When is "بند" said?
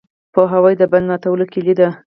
0.91-1.05